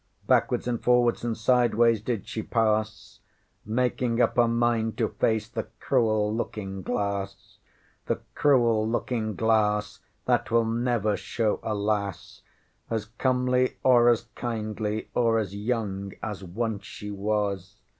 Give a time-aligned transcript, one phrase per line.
[0.25, 3.19] Backwards and forwards and sideways did she pass,
[3.67, 7.59] Making up her mind to face the cruel looking glass.
[8.07, 12.41] The cruel looking glass that will never show a lass
[12.89, 17.75] As comely or as kindly or as young as once she was!